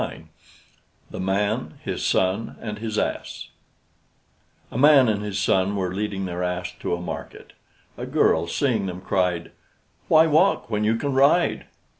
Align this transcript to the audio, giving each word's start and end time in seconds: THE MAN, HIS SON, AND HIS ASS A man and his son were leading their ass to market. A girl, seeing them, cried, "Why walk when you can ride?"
THE 1.11 1.19
MAN, 1.19 1.75
HIS 1.83 2.03
SON, 2.03 2.57
AND 2.59 2.79
HIS 2.79 2.97
ASS 2.97 3.49
A 4.71 4.77
man 4.79 5.07
and 5.07 5.21
his 5.23 5.37
son 5.37 5.75
were 5.75 5.93
leading 5.93 6.25
their 6.25 6.41
ass 6.43 6.73
to 6.79 6.99
market. 6.99 7.53
A 7.99 8.07
girl, 8.07 8.47
seeing 8.47 8.87
them, 8.87 9.01
cried, 9.01 9.51
"Why 10.07 10.25
walk 10.25 10.71
when 10.71 10.83
you 10.83 10.95
can 10.95 11.13
ride?" 11.13 11.67